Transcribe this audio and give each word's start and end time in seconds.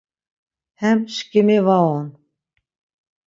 Hem 0.81 0.99
şǩimi 1.13 1.59
va 1.65 1.77
on. 1.95 2.07